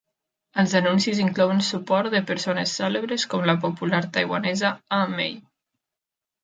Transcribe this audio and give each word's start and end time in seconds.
Els 0.61 0.71
anuncis 0.79 1.19
inclouen 1.25 1.61
suport 1.67 2.15
de 2.15 2.23
persones 2.31 2.73
cèlebres 2.81 3.29
com 3.35 3.47
la 3.51 3.59
popular 3.67 4.01
taiwanesa 4.19 4.75
A-Mei. 5.03 5.39